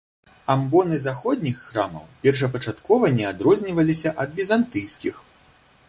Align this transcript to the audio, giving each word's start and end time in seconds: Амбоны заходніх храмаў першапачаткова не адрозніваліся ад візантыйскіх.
Амбоны 0.53 0.95
заходніх 1.03 1.59
храмаў 1.65 2.07
першапачаткова 2.25 3.13
не 3.19 3.29
адрозніваліся 3.33 4.09
ад 4.25 4.29
візантыйскіх. 4.41 5.15